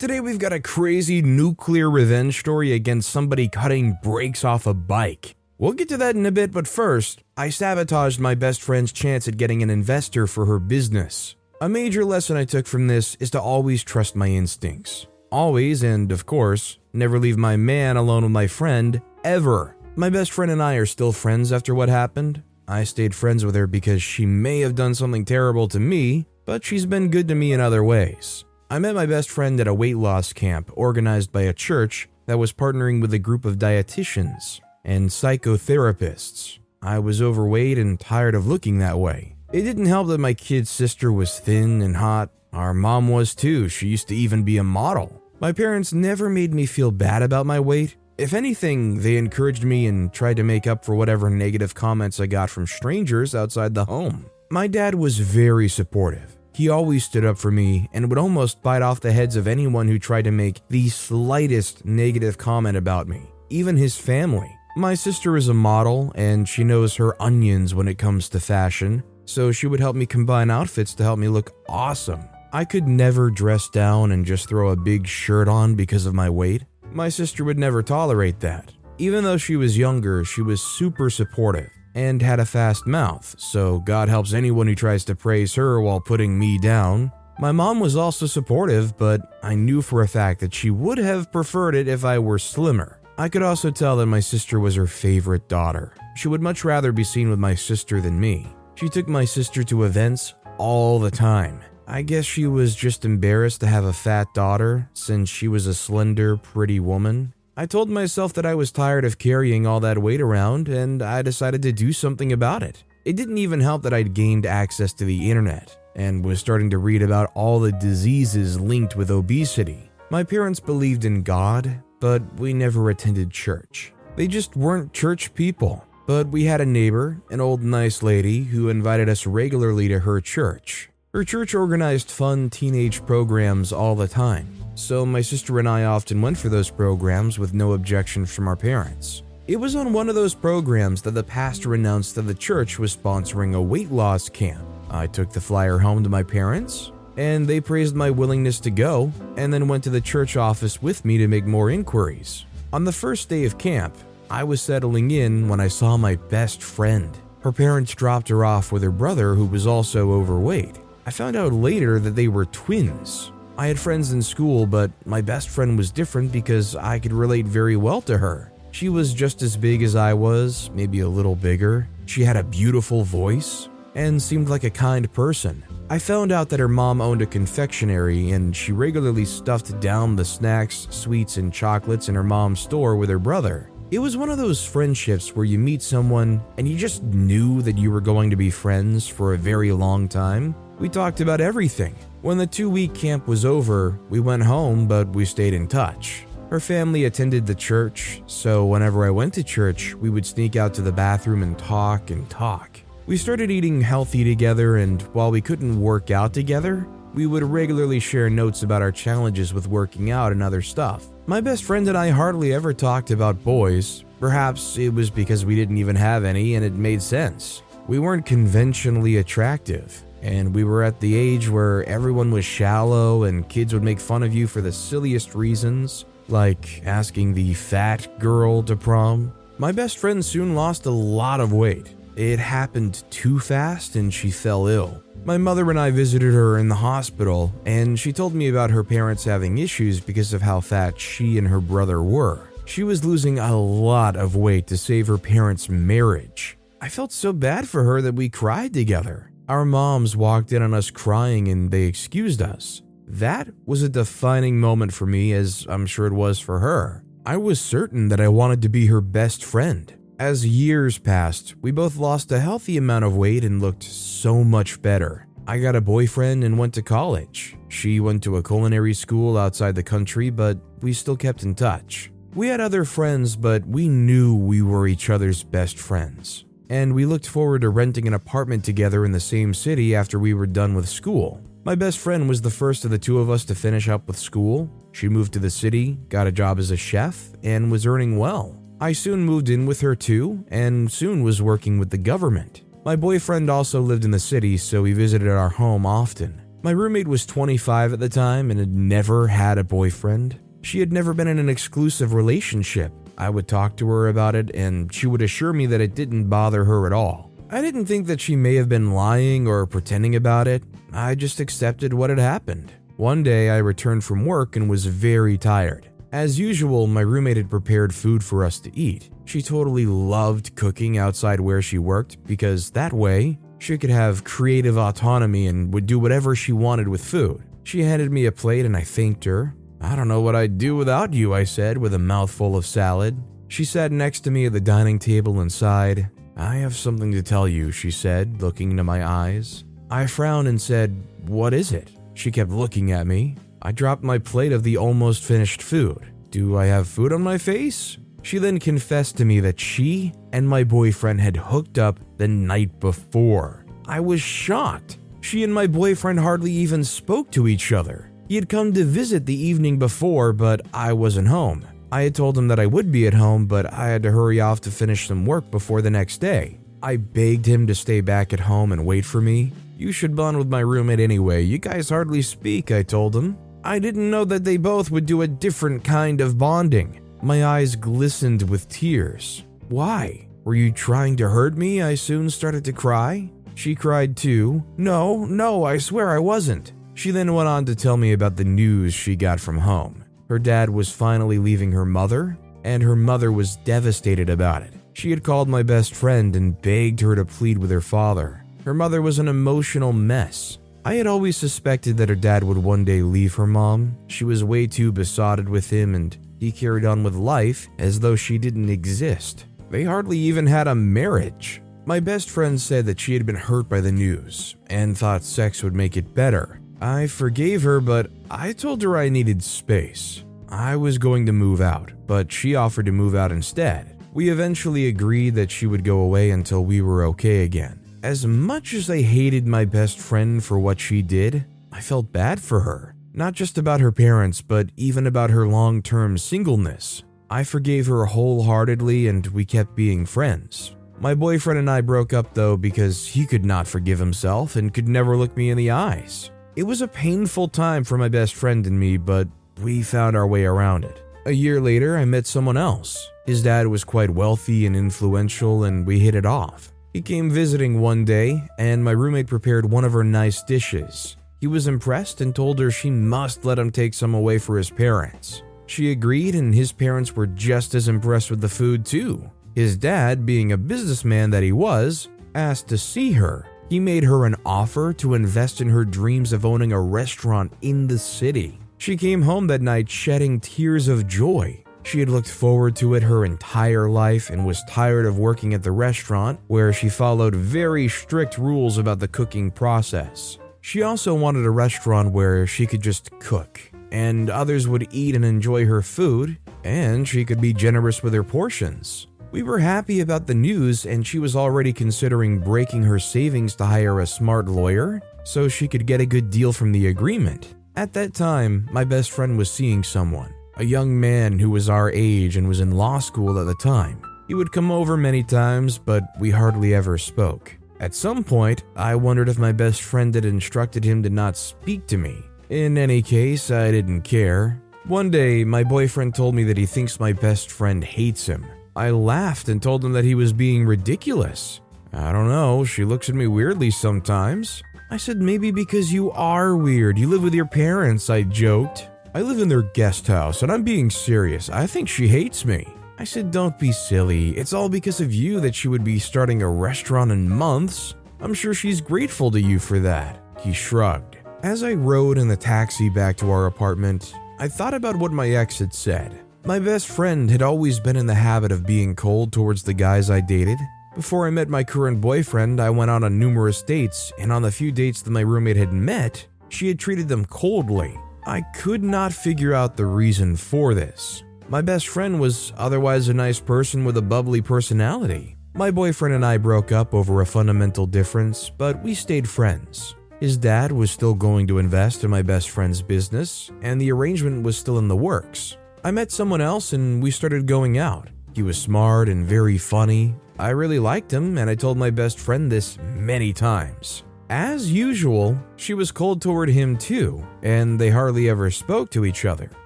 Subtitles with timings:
[0.00, 5.36] Today we've got a crazy nuclear revenge story against somebody cutting brakes off a bike.
[5.58, 9.28] We'll get to that in a bit, but first, I sabotaged my best friend's chance
[9.28, 11.36] at getting an investor for her business.
[11.60, 15.06] A major lesson I took from this is to always trust my instincts.
[15.30, 19.76] Always, and of course, never leave my man alone with my friend, ever.
[19.96, 22.42] My best friend and I are still friends after what happened.
[22.66, 26.64] I stayed friends with her because she may have done something terrible to me, but
[26.64, 28.46] she's been good to me in other ways.
[28.72, 32.38] I met my best friend at a weight loss camp organized by a church that
[32.38, 36.60] was partnering with a group of dietitians and psychotherapists.
[36.80, 39.34] I was overweight and tired of looking that way.
[39.52, 42.30] It didn't help that my kid's sister was thin and hot.
[42.52, 45.20] Our mom was too, she used to even be a model.
[45.40, 47.96] My parents never made me feel bad about my weight.
[48.18, 52.26] If anything, they encouraged me and tried to make up for whatever negative comments I
[52.26, 54.30] got from strangers outside the home.
[54.48, 56.36] My dad was very supportive.
[56.60, 59.88] He always stood up for me and would almost bite off the heads of anyone
[59.88, 64.54] who tried to make the slightest negative comment about me, even his family.
[64.76, 69.02] My sister is a model and she knows her onions when it comes to fashion,
[69.24, 72.28] so she would help me combine outfits to help me look awesome.
[72.52, 76.28] I could never dress down and just throw a big shirt on because of my
[76.28, 76.66] weight.
[76.92, 78.70] My sister would never tolerate that.
[78.98, 83.80] Even though she was younger, she was super supportive and had a fast mouth, so
[83.80, 87.12] God helps anyone who tries to praise her while putting me down.
[87.38, 91.32] My mom was also supportive, but I knew for a fact that she would have
[91.32, 93.00] preferred it if I were slimmer.
[93.16, 95.94] I could also tell that my sister was her favorite daughter.
[96.16, 98.46] She would much rather be seen with my sister than me.
[98.74, 101.60] She took my sister to events all the time.
[101.86, 105.74] I guess she was just embarrassed to have a fat daughter since she was a
[105.74, 107.34] slender, pretty woman.
[107.60, 111.20] I told myself that I was tired of carrying all that weight around and I
[111.20, 112.84] decided to do something about it.
[113.04, 116.78] It didn't even help that I'd gained access to the internet and was starting to
[116.78, 119.90] read about all the diseases linked with obesity.
[120.08, 123.92] My parents believed in God, but we never attended church.
[124.16, 125.84] They just weren't church people.
[126.06, 130.22] But we had a neighbor, an old nice lady, who invited us regularly to her
[130.22, 130.88] church.
[131.12, 134.46] Her church organized fun teenage programs all the time,
[134.80, 138.56] so my sister and I often went for those programs with no objection from our
[138.56, 139.22] parents.
[139.46, 142.96] It was on one of those programs that the pastor announced that the church was
[142.96, 144.62] sponsoring a weight loss camp.
[144.90, 149.12] I took the flyer home to my parents, and they praised my willingness to go,
[149.36, 152.44] and then went to the church office with me to make more inquiries.
[152.72, 153.94] On the first day of camp,
[154.30, 157.16] I was settling in when I saw my best friend.
[157.40, 160.78] Her parents dropped her off with her brother, who was also overweight.
[161.06, 163.32] I found out later that they were twins.
[163.60, 167.44] I had friends in school, but my best friend was different because I could relate
[167.44, 168.50] very well to her.
[168.70, 171.86] She was just as big as I was, maybe a little bigger.
[172.06, 175.62] She had a beautiful voice and seemed like a kind person.
[175.90, 180.24] I found out that her mom owned a confectionery and she regularly stuffed down the
[180.24, 183.70] snacks, sweets, and chocolates in her mom's store with her brother.
[183.90, 187.76] It was one of those friendships where you meet someone and you just knew that
[187.76, 190.54] you were going to be friends for a very long time.
[190.80, 191.94] We talked about everything.
[192.22, 196.24] When the two week camp was over, we went home, but we stayed in touch.
[196.48, 200.72] Her family attended the church, so whenever I went to church, we would sneak out
[200.74, 202.80] to the bathroom and talk and talk.
[203.04, 208.00] We started eating healthy together, and while we couldn't work out together, we would regularly
[208.00, 211.06] share notes about our challenges with working out and other stuff.
[211.26, 214.02] My best friend and I hardly ever talked about boys.
[214.18, 217.62] Perhaps it was because we didn't even have any and it made sense.
[217.86, 223.48] We weren't conventionally attractive, and we were at the age where everyone was shallow and
[223.48, 228.62] kids would make fun of you for the silliest reasons, like asking the fat girl
[228.64, 229.32] to prom.
[229.58, 231.94] My best friend soon lost a lot of weight.
[232.16, 235.02] It happened too fast and she fell ill.
[235.24, 238.82] My mother and I visited her in the hospital, and she told me about her
[238.82, 242.48] parents having issues because of how fat she and her brother were.
[242.64, 246.56] She was losing a lot of weight to save her parents' marriage.
[246.80, 249.29] I felt so bad for her that we cried together.
[249.50, 252.82] Our moms walked in on us crying and they excused us.
[253.08, 257.02] That was a defining moment for me, as I'm sure it was for her.
[257.26, 259.92] I was certain that I wanted to be her best friend.
[260.20, 264.80] As years passed, we both lost a healthy amount of weight and looked so much
[264.82, 265.26] better.
[265.48, 267.56] I got a boyfriend and went to college.
[267.66, 272.12] She went to a culinary school outside the country, but we still kept in touch.
[272.36, 276.44] We had other friends, but we knew we were each other's best friends.
[276.70, 280.34] And we looked forward to renting an apartment together in the same city after we
[280.34, 281.42] were done with school.
[281.64, 284.16] My best friend was the first of the two of us to finish up with
[284.16, 284.70] school.
[284.92, 288.56] She moved to the city, got a job as a chef, and was earning well.
[288.80, 292.62] I soon moved in with her too, and soon was working with the government.
[292.84, 296.40] My boyfriend also lived in the city, so he visited our home often.
[296.62, 300.38] My roommate was 25 at the time and had never had a boyfriend.
[300.62, 302.92] She had never been in an exclusive relationship.
[303.20, 306.30] I would talk to her about it, and she would assure me that it didn't
[306.30, 307.30] bother her at all.
[307.50, 310.62] I didn't think that she may have been lying or pretending about it.
[310.90, 312.72] I just accepted what had happened.
[312.96, 315.90] One day, I returned from work and was very tired.
[316.12, 319.10] As usual, my roommate had prepared food for us to eat.
[319.26, 324.78] She totally loved cooking outside where she worked because that way she could have creative
[324.78, 327.42] autonomy and would do whatever she wanted with food.
[327.64, 329.54] She handed me a plate and I thanked her.
[329.80, 333.16] I don't know what I'd do without you, I said with a mouthful of salad.
[333.48, 336.10] She sat next to me at the dining table and sighed.
[336.36, 339.64] I have something to tell you, she said, looking into my eyes.
[339.90, 341.90] I frowned and said, What is it?
[342.14, 343.36] She kept looking at me.
[343.62, 346.12] I dropped my plate of the almost finished food.
[346.30, 347.98] Do I have food on my face?
[348.22, 352.78] She then confessed to me that she and my boyfriend had hooked up the night
[352.80, 353.64] before.
[353.86, 354.98] I was shocked.
[355.22, 358.09] She and my boyfriend hardly even spoke to each other.
[358.30, 361.66] He had come to visit the evening before, but I wasn't home.
[361.90, 364.40] I had told him that I would be at home, but I had to hurry
[364.40, 366.60] off to finish some work before the next day.
[366.80, 369.52] I begged him to stay back at home and wait for me.
[369.76, 371.42] You should bond with my roommate anyway.
[371.42, 373.36] You guys hardly speak, I told him.
[373.64, 377.00] I didn't know that they both would do a different kind of bonding.
[377.22, 379.42] My eyes glistened with tears.
[379.70, 380.28] Why?
[380.44, 381.82] Were you trying to hurt me?
[381.82, 383.28] I soon started to cry.
[383.56, 384.64] She cried too.
[384.76, 386.74] No, no, I swear I wasn't.
[387.00, 390.04] She then went on to tell me about the news she got from home.
[390.28, 394.74] Her dad was finally leaving her mother, and her mother was devastated about it.
[394.92, 398.44] She had called my best friend and begged her to plead with her father.
[398.66, 400.58] Her mother was an emotional mess.
[400.84, 403.96] I had always suspected that her dad would one day leave her mom.
[404.08, 408.14] She was way too besotted with him, and he carried on with life as though
[408.14, 409.46] she didn't exist.
[409.70, 411.62] They hardly even had a marriage.
[411.86, 415.62] My best friend said that she had been hurt by the news and thought sex
[415.62, 416.59] would make it better.
[416.80, 420.24] I forgave her, but I told her I needed space.
[420.48, 424.02] I was going to move out, but she offered to move out instead.
[424.12, 427.80] We eventually agreed that she would go away until we were okay again.
[428.02, 432.40] As much as I hated my best friend for what she did, I felt bad
[432.40, 432.94] for her.
[433.12, 437.02] Not just about her parents, but even about her long term singleness.
[437.28, 440.74] I forgave her wholeheartedly and we kept being friends.
[440.98, 444.88] My boyfriend and I broke up though because he could not forgive himself and could
[444.88, 446.30] never look me in the eyes.
[446.56, 449.28] It was a painful time for my best friend and me, but
[449.62, 451.00] we found our way around it.
[451.26, 453.08] A year later, I met someone else.
[453.24, 456.72] His dad was quite wealthy and influential, and we hit it off.
[456.92, 461.16] He came visiting one day, and my roommate prepared one of her nice dishes.
[461.40, 464.70] He was impressed and told her she must let him take some away for his
[464.70, 465.42] parents.
[465.66, 469.30] She agreed, and his parents were just as impressed with the food, too.
[469.54, 473.46] His dad, being a businessman that he was, asked to see her.
[473.70, 477.86] He made her an offer to invest in her dreams of owning a restaurant in
[477.86, 478.58] the city.
[478.78, 481.62] She came home that night shedding tears of joy.
[481.84, 485.62] She had looked forward to it her entire life and was tired of working at
[485.62, 490.36] the restaurant, where she followed very strict rules about the cooking process.
[490.62, 493.60] She also wanted a restaurant where she could just cook,
[493.92, 498.24] and others would eat and enjoy her food, and she could be generous with her
[498.24, 499.06] portions.
[499.32, 503.64] We were happy about the news, and she was already considering breaking her savings to
[503.64, 507.54] hire a smart lawyer so she could get a good deal from the agreement.
[507.76, 511.90] At that time, my best friend was seeing someone a young man who was our
[511.92, 514.02] age and was in law school at the time.
[514.28, 517.56] He would come over many times, but we hardly ever spoke.
[517.78, 521.86] At some point, I wondered if my best friend had instructed him to not speak
[521.86, 522.22] to me.
[522.50, 524.60] In any case, I didn't care.
[524.84, 528.44] One day, my boyfriend told me that he thinks my best friend hates him.
[528.76, 531.60] I laughed and told him that he was being ridiculous.
[531.92, 534.62] I don't know, she looks at me weirdly sometimes.
[534.90, 536.98] I said, maybe because you are weird.
[536.98, 538.88] You live with your parents, I joked.
[539.12, 541.50] I live in their guest house and I'm being serious.
[541.50, 542.66] I think she hates me.
[542.98, 544.36] I said, Don't be silly.
[544.36, 547.94] It's all because of you that she would be starting a restaurant in months.
[548.20, 550.20] I'm sure she's grateful to you for that.
[550.38, 551.16] He shrugged.
[551.42, 555.30] As I rode in the taxi back to our apartment, I thought about what my
[555.30, 556.20] ex had said.
[556.44, 560.08] My best friend had always been in the habit of being cold towards the guys
[560.08, 560.58] I dated.
[560.94, 564.50] Before I met my current boyfriend, I went on a numerous dates, and on the
[564.50, 567.94] few dates that my roommate had met, she had treated them coldly.
[568.26, 571.22] I could not figure out the reason for this.
[571.50, 575.36] My best friend was otherwise a nice person with a bubbly personality.
[575.54, 579.94] My boyfriend and I broke up over a fundamental difference, but we stayed friends.
[580.20, 584.42] His dad was still going to invest in my best friend's business, and the arrangement
[584.42, 585.56] was still in the works.
[585.82, 588.10] I met someone else and we started going out.
[588.34, 590.14] He was smart and very funny.
[590.38, 594.04] I really liked him, and I told my best friend this many times.
[594.28, 599.24] As usual, she was cold toward him too, and they hardly ever spoke to each
[599.24, 599.50] other.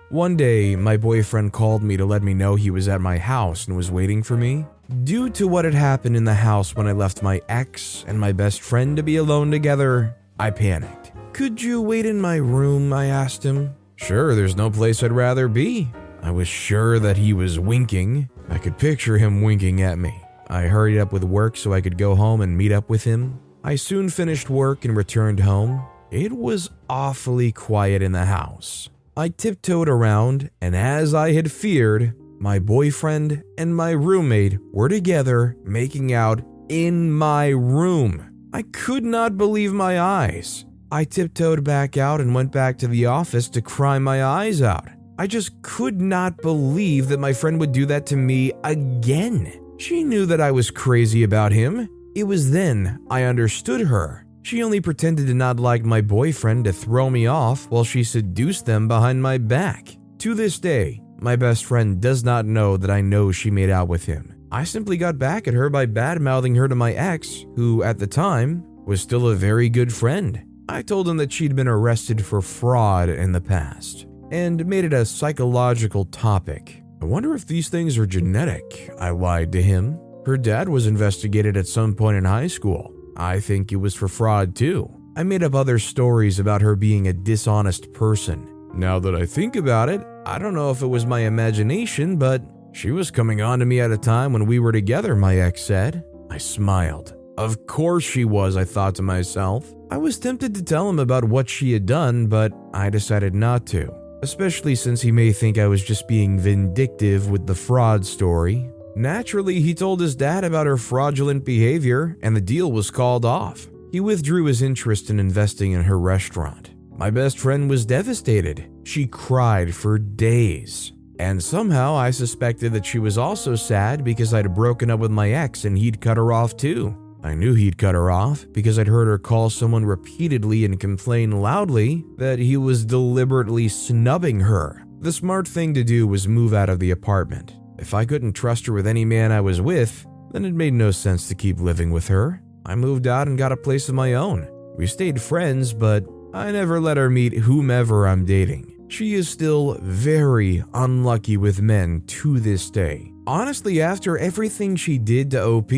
[0.08, 3.66] One day, my boyfriend called me to let me know he was at my house
[3.66, 4.66] and was waiting for me.
[5.02, 8.32] Due to what had happened in the house when I left my ex and my
[8.32, 11.12] best friend to be alone together, I panicked.
[11.32, 12.92] Could you wait in my room?
[12.92, 13.74] I asked him.
[13.96, 15.88] Sure, there's no place I'd rather be.
[16.24, 18.30] I was sure that he was winking.
[18.48, 20.22] I could picture him winking at me.
[20.48, 23.38] I hurried up with work so I could go home and meet up with him.
[23.62, 25.84] I soon finished work and returned home.
[26.10, 28.88] It was awfully quiet in the house.
[29.18, 35.58] I tiptoed around, and as I had feared, my boyfriend and my roommate were together
[35.62, 36.40] making out
[36.70, 38.48] in my room.
[38.54, 40.64] I could not believe my eyes.
[40.90, 44.88] I tiptoed back out and went back to the office to cry my eyes out.
[45.16, 49.52] I just could not believe that my friend would do that to me again.
[49.78, 51.88] She knew that I was crazy about him.
[52.16, 54.26] It was then I understood her.
[54.42, 58.66] She only pretended to not like my boyfriend to throw me off while she seduced
[58.66, 59.96] them behind my back.
[60.18, 63.88] To this day, my best friend does not know that I know she made out
[63.88, 64.34] with him.
[64.50, 67.98] I simply got back at her by bad mouthing her to my ex, who at
[67.98, 70.44] the time was still a very good friend.
[70.68, 74.92] I told him that she'd been arrested for fraud in the past and made it
[74.92, 76.82] a psychological topic.
[77.00, 79.96] I wonder if these things are genetic, I lied to him.
[80.26, 82.92] Her dad was investigated at some point in high school.
[83.16, 84.90] I think it was for fraud too.
[85.16, 88.50] I made up other stories about her being a dishonest person.
[88.74, 92.42] Now that I think about it, I don't know if it was my imagination, but
[92.72, 95.62] she was coming on to me at a time when we were together, my ex
[95.62, 96.02] said.
[96.28, 97.14] I smiled.
[97.38, 99.72] Of course she was, I thought to myself.
[99.92, 103.64] I was tempted to tell him about what she had done, but I decided not
[103.66, 108.70] to, especially since he may think I was just being vindictive with the fraud story.
[108.96, 113.68] Naturally, he told his dad about her fraudulent behavior, and the deal was called off.
[113.92, 116.70] He withdrew his interest in investing in her restaurant.
[116.96, 118.66] My best friend was devastated.
[118.84, 120.92] She cried for days.
[121.18, 125.32] And somehow I suspected that she was also sad because I'd broken up with my
[125.32, 126.96] ex and he'd cut her off too.
[127.24, 131.40] I knew he'd cut her off because I'd heard her call someone repeatedly and complain
[131.40, 134.84] loudly that he was deliberately snubbing her.
[135.00, 137.56] The smart thing to do was move out of the apartment.
[137.78, 140.90] If I couldn't trust her with any man I was with, then it made no
[140.90, 142.42] sense to keep living with her.
[142.66, 144.46] I moved out and got a place of my own.
[144.76, 146.04] We stayed friends, but
[146.34, 148.86] I never let her meet whomever I'm dating.
[148.88, 153.13] She is still very unlucky with men to this day.
[153.26, 155.72] Honestly, after everything she did to OP,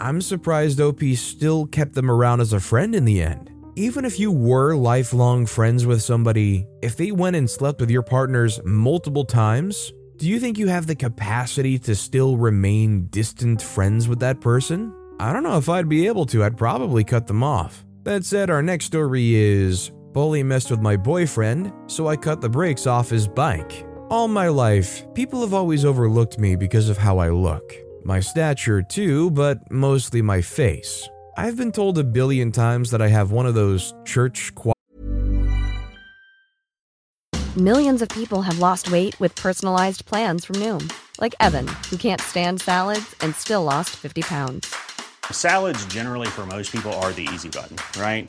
[0.00, 3.48] I'm surprised OP still kept them around as a friend in the end.
[3.76, 8.02] Even if you were lifelong friends with somebody, if they went and slept with your
[8.02, 14.08] partners multiple times, do you think you have the capacity to still remain distant friends
[14.08, 14.92] with that person?
[15.20, 17.84] I don't know if I'd be able to, I'd probably cut them off.
[18.02, 22.48] That said, our next story is Bully messed with my boyfriend, so I cut the
[22.48, 23.86] brakes off his bike.
[24.10, 27.76] All my life, people have always overlooked me because of how I look.
[28.02, 31.08] My stature, too, but mostly my face.
[31.36, 34.74] I've been told a billion times that I have one of those church choir.
[37.56, 42.20] Millions of people have lost weight with personalized plans from Noom, like Evan, who can't
[42.20, 44.74] stand salads and still lost 50 pounds.
[45.30, 48.28] Salads, generally, for most people, are the easy button, right?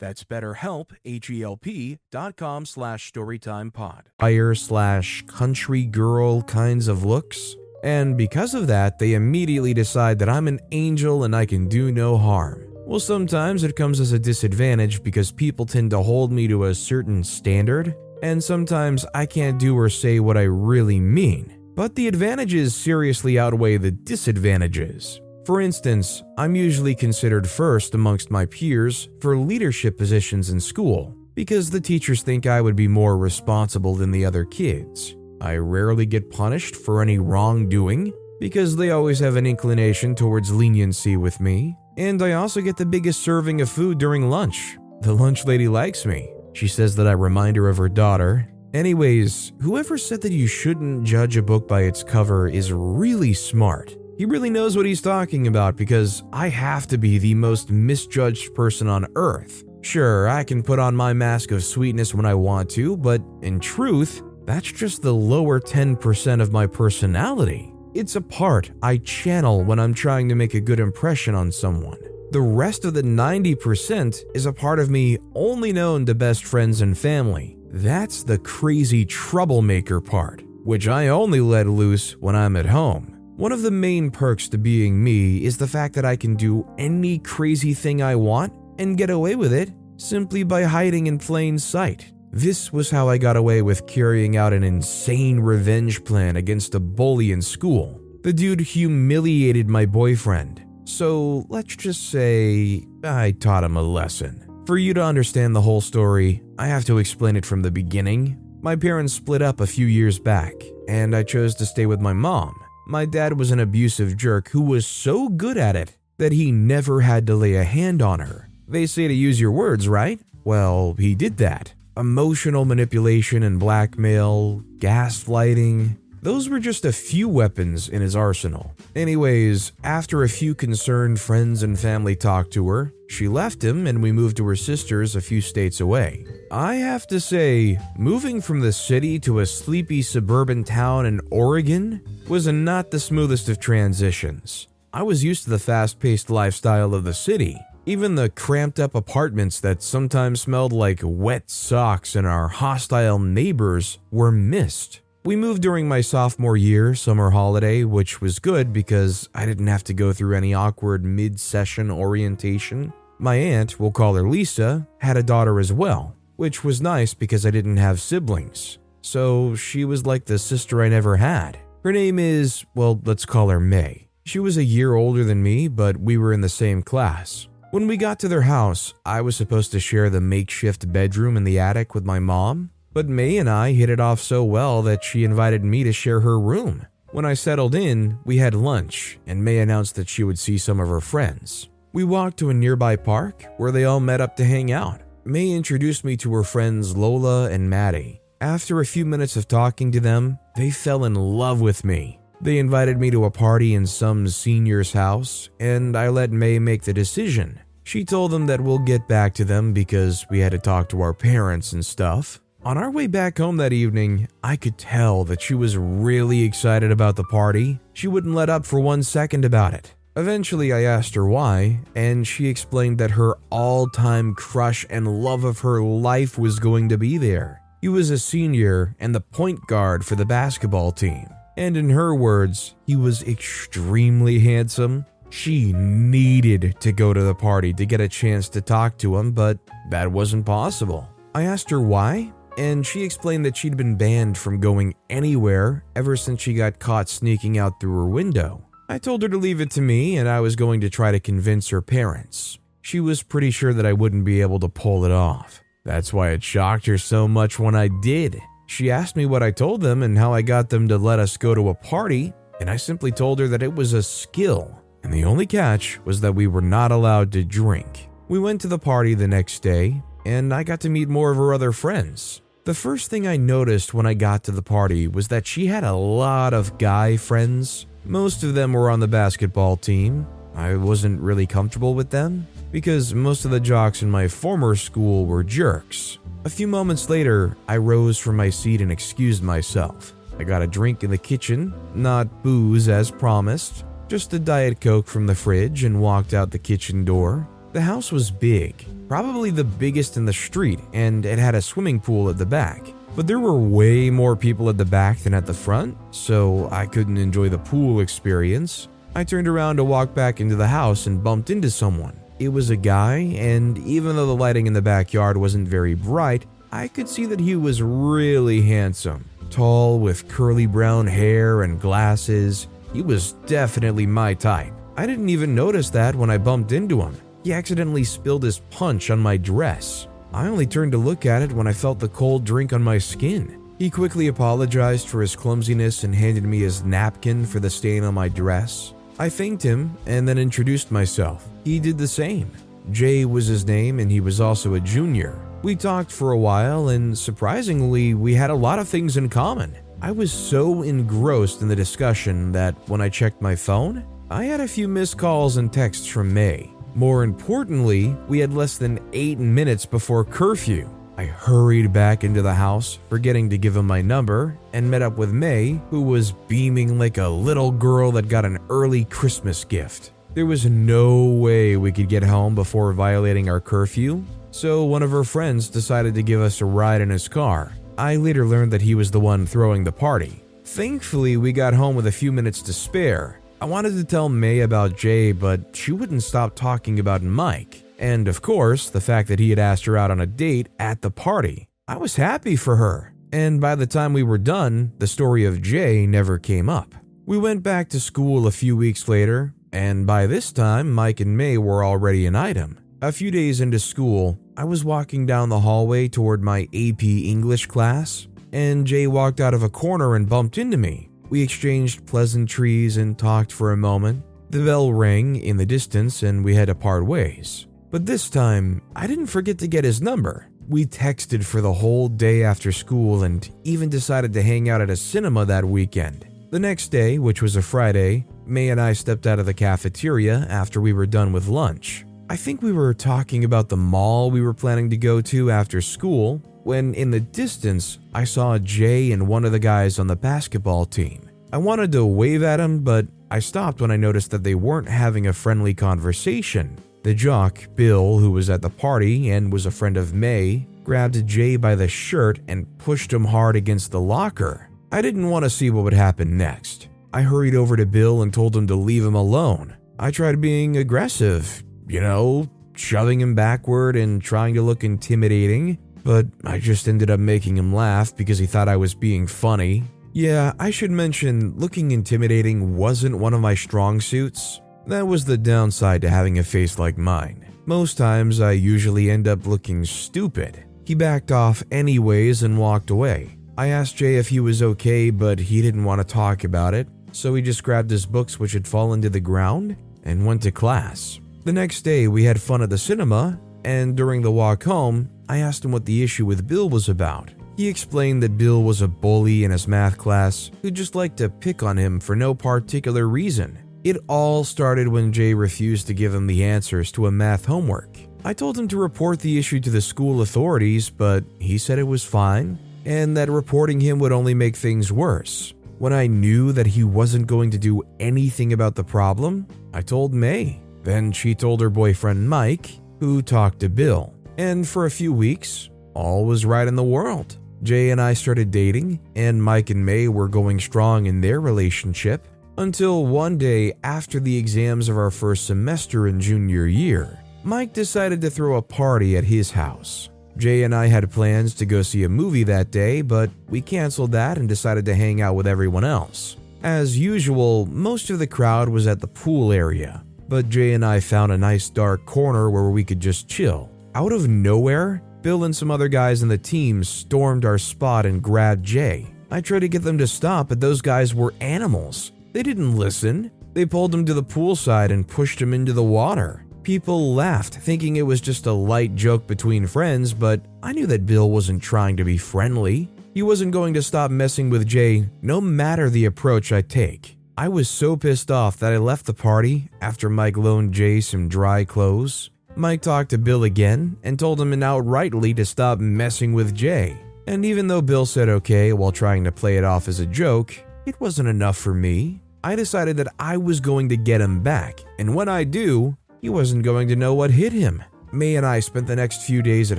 [0.00, 4.06] That's betterhelp, H-E-L-P dot com slash storytimepod.
[4.18, 7.54] Fire slash country girl kinds of looks.
[7.84, 11.92] And because of that, they immediately decide that I'm an angel and I can do
[11.92, 12.66] no harm.
[12.86, 16.74] Well, sometimes it comes as a disadvantage because people tend to hold me to a
[16.74, 21.56] certain standard, and sometimes I can't do or say what I really mean.
[21.76, 25.20] But the advantages seriously outweigh the disadvantages.
[25.46, 31.70] For instance, I'm usually considered first amongst my peers for leadership positions in school because
[31.70, 35.16] the teachers think I would be more responsible than the other kids.
[35.40, 41.16] I rarely get punished for any wrongdoing because they always have an inclination towards leniency
[41.16, 41.76] with me.
[41.96, 44.76] And I also get the biggest serving of food during lunch.
[45.00, 46.30] The lunch lady likes me.
[46.52, 48.50] She says that I remind her of her daughter.
[48.74, 53.96] Anyways, whoever said that you shouldn't judge a book by its cover is really smart.
[54.20, 58.54] He really knows what he's talking about because I have to be the most misjudged
[58.54, 59.64] person on earth.
[59.80, 63.58] Sure, I can put on my mask of sweetness when I want to, but in
[63.60, 67.72] truth, that's just the lower 10% of my personality.
[67.94, 71.96] It's a part I channel when I'm trying to make a good impression on someone.
[72.30, 76.82] The rest of the 90% is a part of me only known to best friends
[76.82, 77.56] and family.
[77.70, 83.16] That's the crazy troublemaker part, which I only let loose when I'm at home.
[83.40, 86.68] One of the main perks to being me is the fact that I can do
[86.76, 91.58] any crazy thing I want and get away with it simply by hiding in plain
[91.58, 92.12] sight.
[92.32, 96.80] This was how I got away with carrying out an insane revenge plan against a
[96.80, 97.98] bully in school.
[98.24, 104.46] The dude humiliated my boyfriend, so let's just say I taught him a lesson.
[104.66, 108.36] For you to understand the whole story, I have to explain it from the beginning.
[108.60, 110.52] My parents split up a few years back,
[110.88, 112.54] and I chose to stay with my mom.
[112.90, 117.02] My dad was an abusive jerk who was so good at it that he never
[117.02, 118.48] had to lay a hand on her.
[118.66, 120.18] They say to use your words, right?
[120.42, 121.72] Well, he did that.
[121.96, 128.74] Emotional manipulation and blackmail, gaslighting, those were just a few weapons in his arsenal.
[128.94, 134.02] Anyways, after a few concerned friends and family talked to her, she left him and
[134.02, 136.26] we moved to her sister's a few states away.
[136.50, 142.02] I have to say, moving from the city to a sleepy suburban town in Oregon
[142.28, 144.68] was not the smoothest of transitions.
[144.92, 147.58] I was used to the fast paced lifestyle of the city.
[147.86, 153.98] Even the cramped up apartments that sometimes smelled like wet socks and our hostile neighbors
[154.10, 155.00] were missed.
[155.22, 159.84] We moved during my sophomore year, summer holiday, which was good because I didn't have
[159.84, 162.94] to go through any awkward mid session orientation.
[163.18, 167.44] My aunt, we'll call her Lisa, had a daughter as well, which was nice because
[167.44, 168.78] I didn't have siblings.
[169.02, 171.58] So she was like the sister I never had.
[171.84, 174.08] Her name is, well, let's call her May.
[174.24, 177.46] She was a year older than me, but we were in the same class.
[177.72, 181.44] When we got to their house, I was supposed to share the makeshift bedroom in
[181.44, 185.04] the attic with my mom, but May and I hit it off so well that
[185.04, 186.86] she invited me to share her room.
[187.12, 190.78] When I settled in, we had lunch, and May announced that she would see some
[190.78, 191.68] of her friends.
[191.92, 195.00] We walked to a nearby park where they all met up to hang out.
[195.24, 198.20] May introduced me to her friends Lola and Maddie.
[198.40, 202.20] After a few minutes of talking to them, they fell in love with me.
[202.40, 206.84] They invited me to a party in some senior's house, and I let May make
[206.84, 207.60] the decision.
[207.84, 211.02] She told them that we'll get back to them because we had to talk to
[211.02, 212.39] our parents and stuff.
[212.62, 216.92] On our way back home that evening, I could tell that she was really excited
[216.92, 217.80] about the party.
[217.94, 219.94] She wouldn't let up for one second about it.
[220.14, 225.44] Eventually, I asked her why, and she explained that her all time crush and love
[225.44, 227.62] of her life was going to be there.
[227.80, 231.30] He was a senior and the point guard for the basketball team.
[231.56, 235.06] And in her words, he was extremely handsome.
[235.30, 239.32] She needed to go to the party to get a chance to talk to him,
[239.32, 241.08] but that wasn't possible.
[241.34, 246.14] I asked her why, and she explained that she'd been banned from going anywhere ever
[246.14, 248.62] since she got caught sneaking out through her window.
[248.86, 251.18] I told her to leave it to me and I was going to try to
[251.18, 252.58] convince her parents.
[252.82, 255.62] She was pretty sure that I wouldn't be able to pull it off.
[255.86, 258.38] That's why it shocked her so much when I did.
[258.66, 261.38] She asked me what I told them and how I got them to let us
[261.38, 265.12] go to a party, and I simply told her that it was a skill, and
[265.12, 268.08] the only catch was that we were not allowed to drink.
[268.28, 271.38] We went to the party the next day, and I got to meet more of
[271.38, 272.42] her other friends.
[272.64, 275.82] The first thing I noticed when I got to the party was that she had
[275.82, 277.86] a lot of guy friends.
[278.04, 280.26] Most of them were on the basketball team.
[280.54, 285.24] I wasn't really comfortable with them because most of the jocks in my former school
[285.24, 286.18] were jerks.
[286.44, 290.12] A few moments later, I rose from my seat and excused myself.
[290.38, 295.06] I got a drink in the kitchen, not booze as promised, just a Diet Coke
[295.06, 297.48] from the fridge, and walked out the kitchen door.
[297.72, 302.00] The house was big, probably the biggest in the street, and it had a swimming
[302.00, 302.82] pool at the back.
[303.14, 306.86] But there were way more people at the back than at the front, so I
[306.86, 308.88] couldn't enjoy the pool experience.
[309.14, 312.18] I turned around to walk back into the house and bumped into someone.
[312.40, 316.46] It was a guy, and even though the lighting in the backyard wasn't very bright,
[316.72, 319.26] I could see that he was really handsome.
[319.48, 322.66] Tall, with curly brown hair and glasses.
[322.92, 324.72] He was definitely my type.
[324.96, 327.16] I didn't even notice that when I bumped into him.
[327.42, 330.06] He accidentally spilled his punch on my dress.
[330.32, 332.98] I only turned to look at it when I felt the cold drink on my
[332.98, 333.60] skin.
[333.78, 338.14] He quickly apologized for his clumsiness and handed me his napkin for the stain on
[338.14, 338.92] my dress.
[339.18, 341.48] I thanked him and then introduced myself.
[341.64, 342.50] He did the same.
[342.92, 345.38] Jay was his name and he was also a junior.
[345.62, 349.74] We talked for a while and surprisingly, we had a lot of things in common.
[350.02, 354.60] I was so engrossed in the discussion that when I checked my phone, I had
[354.60, 356.70] a few missed calls and texts from May.
[356.94, 360.88] More importantly, we had less than eight minutes before curfew.
[361.16, 365.18] I hurried back into the house, forgetting to give him my number, and met up
[365.18, 370.12] with May, who was beaming like a little girl that got an early Christmas gift.
[370.32, 375.10] There was no way we could get home before violating our curfew, so one of
[375.10, 377.72] her friends decided to give us a ride in his car.
[377.98, 380.42] I later learned that he was the one throwing the party.
[380.64, 384.60] Thankfully, we got home with a few minutes to spare, I wanted to tell May
[384.60, 387.82] about Jay, but she wouldn't stop talking about Mike.
[387.98, 391.02] And of course, the fact that he had asked her out on a date at
[391.02, 391.68] the party.
[391.86, 393.12] I was happy for her.
[393.32, 396.94] And by the time we were done, the story of Jay never came up.
[397.26, 401.36] We went back to school a few weeks later, and by this time, Mike and
[401.36, 402.80] May were already an item.
[403.02, 407.66] A few days into school, I was walking down the hallway toward my AP English
[407.66, 411.09] class, and Jay walked out of a corner and bumped into me.
[411.30, 414.24] We exchanged pleasantries and talked for a moment.
[414.50, 417.68] The bell rang in the distance and we had to part ways.
[417.92, 420.48] But this time, I didn't forget to get his number.
[420.68, 424.90] We texted for the whole day after school and even decided to hang out at
[424.90, 426.26] a cinema that weekend.
[426.50, 430.46] The next day, which was a Friday, May and I stepped out of the cafeteria
[430.48, 432.04] after we were done with lunch.
[432.28, 435.80] I think we were talking about the mall we were planning to go to after
[435.80, 440.16] school when in the distance I saw Jay and one of the guys on the
[440.16, 441.30] basketball team.
[441.52, 444.88] I wanted to wave at him, but I stopped when I noticed that they weren't
[444.88, 446.78] having a friendly conversation.
[447.02, 451.26] The jock, Bill, who was at the party and was a friend of May, grabbed
[451.26, 454.68] Jay by the shirt and pushed him hard against the locker.
[454.92, 456.88] I didn't want to see what would happen next.
[457.12, 459.76] I hurried over to Bill and told him to leave him alone.
[459.98, 466.26] I tried being aggressive, you know, shoving him backward and trying to look intimidating, but
[466.44, 469.84] I just ended up making him laugh because he thought I was being funny.
[470.12, 474.60] Yeah, I should mention looking intimidating wasn't one of my strong suits.
[474.86, 477.46] That was the downside to having a face like mine.
[477.66, 480.64] Most times I usually end up looking stupid.
[480.84, 483.36] He backed off anyways and walked away.
[483.56, 486.88] I asked Jay if he was okay, but he didn't want to talk about it,
[487.12, 490.50] so he just grabbed his books, which had fallen to the ground, and went to
[490.50, 491.20] class.
[491.44, 495.38] The next day, we had fun at the cinema, and during the walk home, I
[495.38, 497.30] asked him what the issue with Bill was about.
[497.56, 501.28] He explained that Bill was a bully in his math class who just liked to
[501.28, 503.56] pick on him for no particular reason.
[503.84, 507.96] It all started when Jay refused to give him the answers to a math homework.
[508.24, 511.84] I told him to report the issue to the school authorities, but he said it
[511.84, 515.54] was fine and that reporting him would only make things worse.
[515.78, 520.12] When I knew that he wasn't going to do anything about the problem, I told
[520.12, 520.60] May.
[520.82, 524.12] Then she told her boyfriend Mike, who talked to Bill.
[524.40, 527.36] And for a few weeks, all was right in the world.
[527.62, 532.26] Jay and I started dating, and Mike and May were going strong in their relationship.
[532.56, 538.22] Until one day after the exams of our first semester in junior year, Mike decided
[538.22, 540.08] to throw a party at his house.
[540.38, 544.12] Jay and I had plans to go see a movie that day, but we canceled
[544.12, 546.38] that and decided to hang out with everyone else.
[546.62, 551.00] As usual, most of the crowd was at the pool area, but Jay and I
[551.00, 553.68] found a nice dark corner where we could just chill.
[553.92, 558.22] Out of nowhere, Bill and some other guys in the team stormed our spot and
[558.22, 559.12] grabbed Jay.
[559.32, 562.12] I tried to get them to stop, but those guys were animals.
[562.32, 563.32] They didn't listen.
[563.52, 566.46] They pulled him to the poolside and pushed him into the water.
[566.62, 571.04] People laughed, thinking it was just a light joke between friends, but I knew that
[571.04, 572.88] Bill wasn't trying to be friendly.
[573.12, 577.16] He wasn't going to stop messing with Jay, no matter the approach I take.
[577.36, 581.26] I was so pissed off that I left the party after Mike loaned Jay some
[581.26, 582.30] dry clothes.
[582.60, 586.94] Mike talked to Bill again and told him outrightly to stop messing with Jay.
[587.26, 590.54] And even though Bill said okay while trying to play it off as a joke,
[590.84, 592.20] it wasn't enough for me.
[592.44, 596.28] I decided that I was going to get him back, and when I do, he
[596.28, 597.82] wasn't going to know what hit him.
[598.12, 599.78] May and I spent the next few days at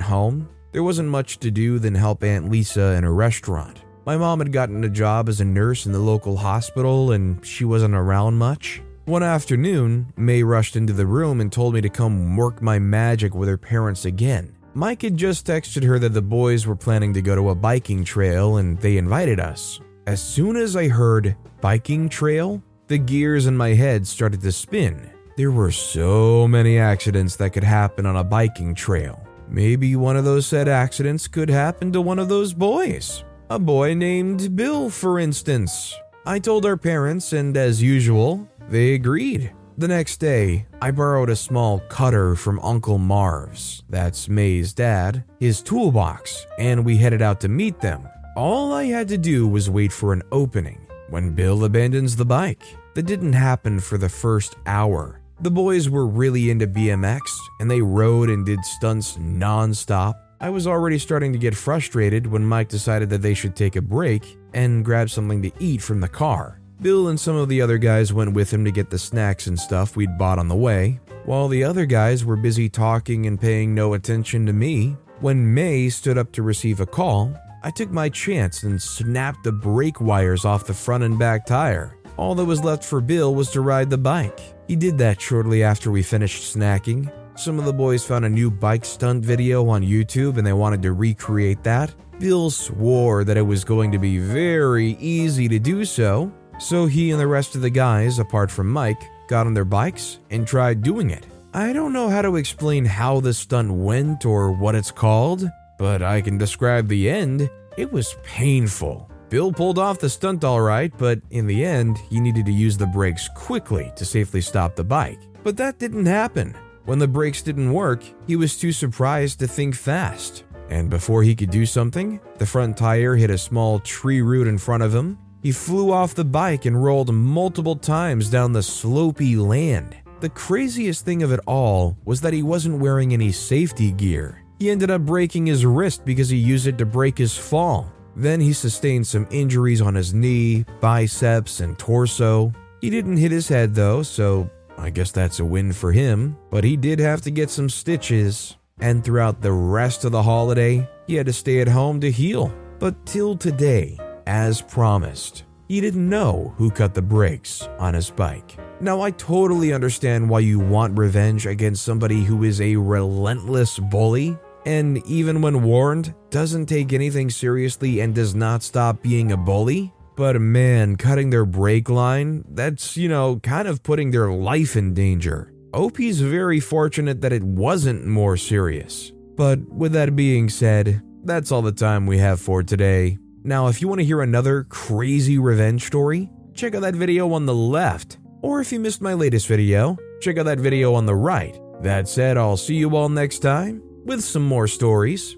[0.00, 0.48] home.
[0.72, 3.84] There wasn't much to do than help Aunt Lisa in a restaurant.
[4.06, 7.64] My mom had gotten a job as a nurse in the local hospital and she
[7.64, 8.82] wasn't around much.
[9.04, 13.34] One afternoon, May rushed into the room and told me to come work my magic
[13.34, 14.54] with her parents again.
[14.74, 18.04] Mike had just texted her that the boys were planning to go to a biking
[18.04, 19.80] trail and they invited us.
[20.06, 25.10] As soon as I heard biking trail, the gears in my head started to spin.
[25.36, 29.26] There were so many accidents that could happen on a biking trail.
[29.48, 33.24] Maybe one of those said accidents could happen to one of those boys.
[33.50, 35.92] A boy named Bill, for instance.
[36.24, 39.52] I told our parents, and as usual, they agreed.
[39.78, 45.62] The next day, I borrowed a small cutter from Uncle Marv's, that's May's dad, his
[45.62, 48.08] toolbox, and we headed out to meet them.
[48.36, 52.62] All I had to do was wait for an opening when Bill abandons the bike.
[52.94, 55.20] That didn't happen for the first hour.
[55.40, 57.20] The boys were really into BMX
[57.58, 60.16] and they rode and did stunts non-stop.
[60.40, 63.82] I was already starting to get frustrated when Mike decided that they should take a
[63.82, 66.61] break and grab something to eat from the car.
[66.82, 69.56] Bill and some of the other guys went with him to get the snacks and
[69.56, 73.72] stuff we'd bought on the way, while the other guys were busy talking and paying
[73.72, 74.96] no attention to me.
[75.20, 79.52] When May stood up to receive a call, I took my chance and snapped the
[79.52, 81.96] brake wires off the front and back tire.
[82.16, 84.40] All that was left for Bill was to ride the bike.
[84.66, 87.12] He did that shortly after we finished snacking.
[87.38, 90.82] Some of the boys found a new bike stunt video on YouTube and they wanted
[90.82, 91.94] to recreate that.
[92.18, 97.10] Bill swore that it was going to be very easy to do so, so he
[97.10, 100.82] and the rest of the guys, apart from Mike, got on their bikes and tried
[100.82, 101.26] doing it.
[101.52, 105.44] I don't know how to explain how the stunt went or what it's called,
[105.78, 107.50] but I can describe the end.
[107.76, 109.10] It was painful.
[109.28, 112.76] Bill pulled off the stunt all right, but in the end, he needed to use
[112.76, 115.20] the brakes quickly to safely stop the bike.
[115.42, 116.54] But that didn't happen.
[116.84, 120.44] When the brakes didn't work, he was too surprised to think fast.
[120.68, 124.58] And before he could do something, the front tire hit a small tree root in
[124.58, 125.18] front of him.
[125.42, 129.96] He flew off the bike and rolled multiple times down the slopey land.
[130.20, 134.40] The craziest thing of it all was that he wasn't wearing any safety gear.
[134.60, 137.92] He ended up breaking his wrist because he used it to break his fall.
[138.14, 142.52] Then he sustained some injuries on his knee, biceps, and torso.
[142.80, 146.36] He didn't hit his head though, so I guess that's a win for him.
[146.50, 150.88] But he did have to get some stitches, and throughout the rest of the holiday,
[151.08, 152.54] he had to stay at home to heal.
[152.78, 158.56] But till today, as promised, he didn't know who cut the brakes on his bike.
[158.80, 164.36] Now, I totally understand why you want revenge against somebody who is a relentless bully
[164.64, 169.92] and even when warned, doesn't take anything seriously and does not stop being a bully.
[170.16, 174.94] But man, cutting their brake line, that's, you know, kind of putting their life in
[174.94, 175.52] danger.
[175.74, 179.10] OP's very fortunate that it wasn't more serious.
[179.36, 183.18] But with that being said, that's all the time we have for today.
[183.44, 187.46] Now, if you want to hear another crazy revenge story, check out that video on
[187.46, 188.18] the left.
[188.40, 191.58] Or if you missed my latest video, check out that video on the right.
[191.80, 195.36] That said, I'll see you all next time with some more stories